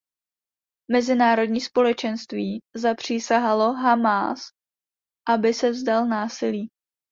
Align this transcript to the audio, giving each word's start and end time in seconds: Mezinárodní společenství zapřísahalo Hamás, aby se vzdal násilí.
Mezinárodní 0.91 1.61
společenství 1.61 2.59
zapřísahalo 2.75 3.73
Hamás, 3.73 4.41
aby 5.27 5.53
se 5.53 5.69
vzdal 5.71 6.05
násilí. 6.07 6.69